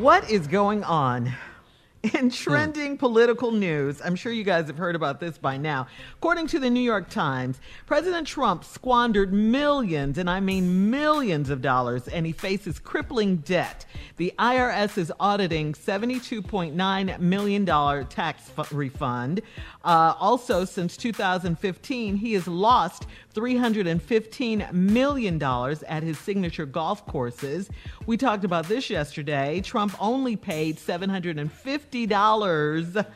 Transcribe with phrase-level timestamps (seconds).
[0.00, 1.32] What is going on?
[2.02, 2.28] In hmm.
[2.28, 5.86] trending political news, I'm sure you guys have heard about this by now.
[6.16, 11.62] According to the New York Times, President Trump squandered millions, and I mean millions of
[11.62, 13.86] dollars, and he faces crippling debt.
[14.16, 17.66] The IRS is auditing $72.9 million
[18.06, 19.42] tax fu- refund.
[19.84, 27.68] Uh, also, since 2015, he has lost $315 million at his signature golf courses.
[28.06, 29.60] We talked about this yesterday.
[29.60, 33.06] Trump only paid $750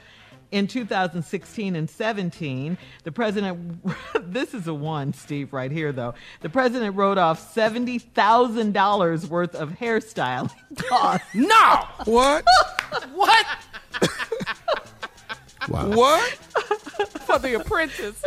[0.53, 2.79] in 2016 and 17.
[3.05, 3.81] The president,
[4.33, 6.15] this is a one, Steve, right here, though.
[6.41, 10.51] The president wrote off $70,000 worth of hairstyling
[10.89, 11.27] costs.
[11.35, 11.85] No!
[12.05, 12.45] What?
[13.15, 13.47] What?
[15.69, 15.91] Wow.
[15.91, 16.31] What?
[17.21, 18.21] For the apprentice.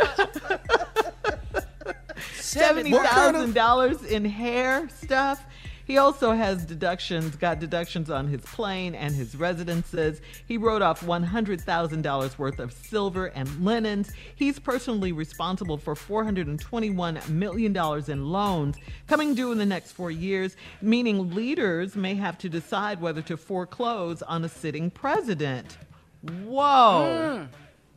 [2.36, 5.44] seventy thousand dollars in hair stuff.
[5.84, 10.20] He also has deductions, got deductions on his plane and his residences.
[10.46, 14.10] He wrote off $100,000 worth of silver and linens.
[14.34, 17.76] He's personally responsible for $421 million
[18.08, 23.00] in loans coming due in the next four years, meaning leaders may have to decide
[23.00, 25.76] whether to foreclose on a sitting president.
[26.22, 27.46] Whoa.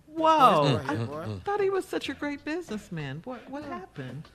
[0.07, 0.81] Whoa.
[0.87, 3.21] I thought he was such a great businessman.
[3.23, 4.29] What, what happened?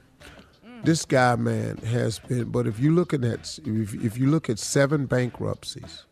[0.84, 2.50] This guy, man, has been.
[2.50, 6.04] But if you looking at if, if you look at seven bankruptcies,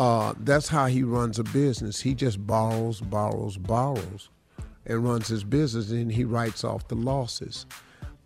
[0.00, 2.00] uh, that's how he runs a business.
[2.00, 4.28] He just borrows, borrows, borrows,
[4.86, 7.66] and runs his business, and he writes off the losses.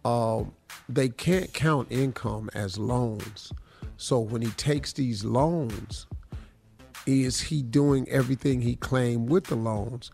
[0.04, 0.52] Um,
[0.88, 3.52] they can't count income as loans.
[3.96, 6.06] So when he takes these loans,
[7.06, 10.10] is he doing everything he claimed with the loans?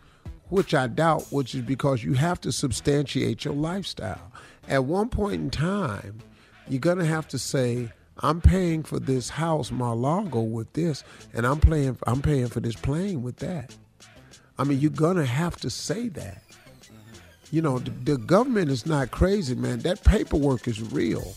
[0.49, 4.31] Which I doubt, which is because you have to substantiate your lifestyle.
[4.67, 6.19] At one point in time,
[6.67, 11.03] you're going to have to say, I'm paying for this house, Mar-Lago, with this,
[11.33, 13.75] and I'm paying, I'm paying for this plane with that.
[14.57, 16.41] I mean, you're to have to say that.
[17.51, 19.79] You know, the, the government is not crazy, man.
[19.79, 21.35] That paperwork is real.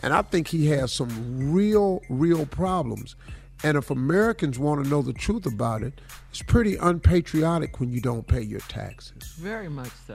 [0.00, 3.16] And I think he has some real, real problems.
[3.64, 6.00] And if Americans want to know the truth about it,
[6.30, 9.32] it's pretty unpatriotic when you don't pay your taxes.
[9.38, 10.14] Very much so.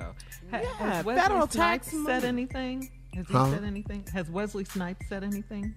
[0.52, 2.90] Ha- Yeah, has Wesley federal Snipes tax said anything?
[3.16, 3.52] Has he Huh?
[3.52, 4.06] said anything?
[4.14, 5.76] Has Wesley Snipes said anything?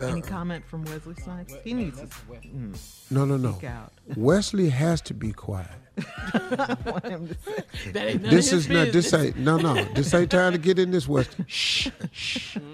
[0.00, 1.52] Any comment from Wesley Snipes?
[1.62, 2.74] He needs to mm,
[3.10, 3.52] No, no, no.
[3.52, 3.92] speak out.
[4.16, 5.68] Wesley has to be quiet.
[5.98, 7.90] I want him to say.
[7.92, 8.92] That ain't none This is not.
[8.92, 9.36] This ain't.
[9.36, 9.74] No, no.
[9.92, 11.44] This ain't time to get in this Wesley.
[11.48, 11.88] Shh.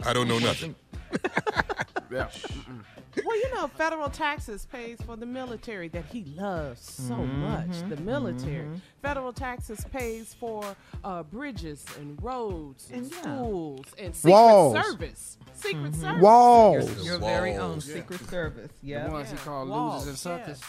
[0.05, 0.77] I don't know nothing.
[2.11, 7.41] Well, you know, federal taxes pays for the military that he loves so Mm-hmm.
[7.41, 7.88] much.
[7.88, 8.69] The military.
[9.03, 10.64] Federal taxes pays for
[11.03, 13.20] uh, bridges and roads and, And yeah.
[13.23, 14.85] schools and secret Walls.
[14.87, 15.38] service.
[15.55, 16.00] Secret Mm-hmm.
[16.03, 16.23] service.
[16.23, 17.06] Walls.
[17.06, 17.85] Your very own Walls.
[17.85, 18.70] Secret Service.
[18.82, 19.06] Yeah.
[19.06, 20.62] The ones he called Walls, losers and suckers.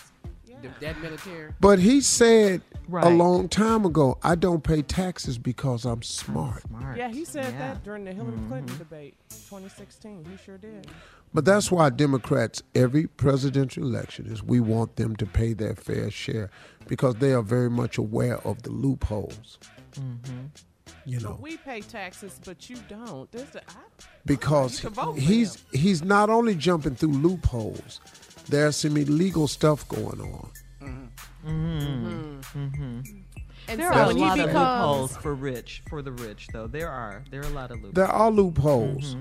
[0.45, 0.69] Yeah.
[0.79, 1.53] That military.
[1.59, 2.61] But he said
[2.91, 6.63] a long time ago, I don't pay taxes because I'm smart.
[6.63, 6.97] Smart.
[6.97, 7.59] Yeah, he said Yeah.
[7.73, 8.77] that during the Hillary Clinton Mm-hmm.
[8.77, 10.25] debate, 2016.
[10.25, 10.87] He sure did.
[11.33, 16.09] But that's why Democrats, every presidential election, is we want them to pay their fair
[16.09, 16.49] share
[16.87, 19.59] because they are very much aware of the loopholes.
[19.93, 20.45] Mm-hmm.
[21.05, 23.31] You know, But we pay taxes, but you don't.
[23.31, 23.73] There's a, I,
[24.25, 28.01] because you can he's he's not only jumping through loopholes,
[28.49, 30.51] there's some illegal stuff going on.
[30.81, 32.39] Mm-hmm.
[32.39, 32.99] Mm-hmm.
[33.69, 36.47] and There so are a when he lot of loopholes for rich, for the rich,
[36.51, 36.67] though.
[36.67, 37.23] There are.
[37.31, 37.93] There are a lot of loopholes.
[37.93, 39.15] There are loopholes.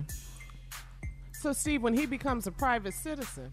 [1.40, 3.50] So Steve, when he becomes a private citizen,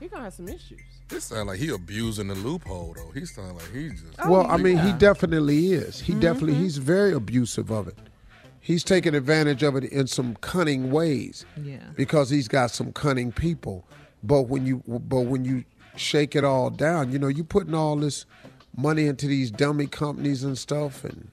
[0.00, 0.80] he gonna have some issues.
[1.08, 3.10] This sounds like he abusing the loophole though.
[3.12, 4.04] He sound like he just.
[4.18, 6.00] Oh, well, I mean, he definitely is.
[6.00, 6.62] He definitely Mm-hmm.
[6.62, 7.96] he's very abusive of it.
[8.60, 11.44] He's taking advantage of it in some cunning ways.
[11.62, 11.78] Yeah.
[11.96, 13.86] Because he's got some cunning people.
[14.22, 15.64] But when you but when you
[15.96, 18.24] shake it all down, you know, you putting all this
[18.76, 21.30] money into these dummy companies and stuff and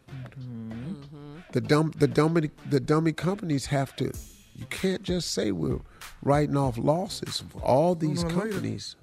[1.54, 4.12] the dumb the dummy the dummy companies have to
[4.62, 5.80] you can't just say we're
[6.24, 7.44] writing off losses.
[7.50, 8.50] For all these Sooner or later.
[8.52, 8.96] companies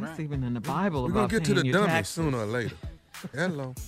[0.00, 2.14] That's even in the Bible We're gonna get to the paying dummy taxes.
[2.14, 2.74] sooner or later.
[3.34, 3.74] Hello.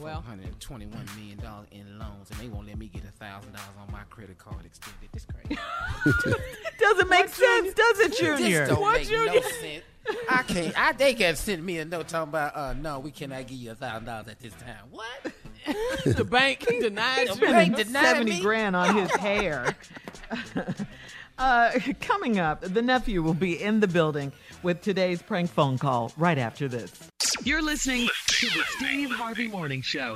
[0.00, 1.38] Well, $121 million
[1.70, 3.42] in loans, and they won't let me get $1,000
[3.78, 5.10] on my credit card extended.
[5.12, 5.60] This crazy.
[6.80, 8.36] Doesn't make sense, does it, Junior?
[8.60, 9.34] This don't What, make Junior?
[9.34, 9.84] no sense.
[10.30, 10.80] I can't.
[10.80, 13.70] I, they can send me a note talking about, uh, no, we cannot give you
[13.74, 14.86] $1,000 at this time.
[14.90, 15.32] What?
[16.04, 17.34] the bank denied you.
[17.34, 18.40] spending denied 70 me?
[18.40, 19.76] grand on his hair.
[21.38, 21.70] uh,
[22.00, 24.32] coming up, the nephew will be in the building
[24.62, 26.92] with today's prank phone call right after this.
[27.44, 30.14] You're listening to the Steve Harvey Morning Show.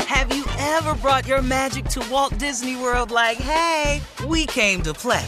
[0.00, 4.92] Have you ever brought your magic to Walt Disney World like, hey, we came to
[4.92, 5.24] play?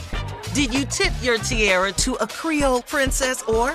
[0.55, 3.75] Did you tip your tiara to a Creole princess or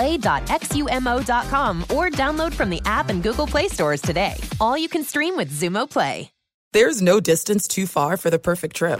[0.00, 4.34] play.xumo.com or download from the app and Google Play stores today.
[4.60, 6.30] All you can stream with Xumo Play.
[6.72, 8.98] There's no distance too far for the perfect trip.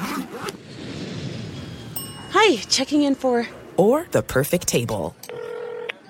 [2.33, 3.47] Hi, checking in for.
[3.77, 5.15] Or the perfect table.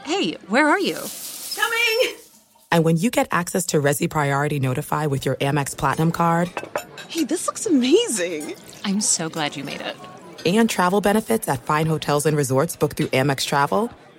[0.04, 0.96] Hey, where are you?
[1.54, 2.16] Coming!
[2.72, 6.50] And when you get access to Resy Priority Notify with your Amex Platinum card,
[7.08, 8.54] Hey, this looks amazing!
[8.84, 9.96] I'm so glad you made it.
[10.46, 13.90] and travel benefits at fine hotels and resorts booked through Amex Travel,